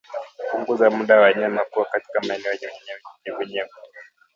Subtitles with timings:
[0.49, 2.91] Punguza muda wa wanyama kuwa katika maeneo yenye
[3.25, 3.79] unyevunyevu